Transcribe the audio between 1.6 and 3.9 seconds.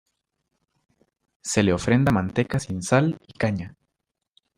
le ofrenda manteca sin sal y caña.